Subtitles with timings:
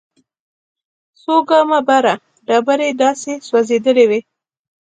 [1.21, 2.13] څو ګامه بره
[2.47, 4.19] ډبرې داسې سوځېدلې وې.